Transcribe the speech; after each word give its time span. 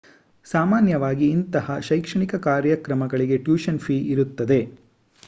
ಸಾಮಾನ್ಯವಾಗಿ 0.45 1.29
ಇಂತಹ 1.29 1.79
ಶೈಕ್ಷಣಿಕ 1.79 2.35
ಕಾರ್ಯಕ್ರಮಗಳಿಗೆ 2.47 3.37
ಟ್ಯೂಷನ್ 3.37 3.79
ಫೀ 3.79 3.97
ಇರುತ್ತದೆ 4.07 4.59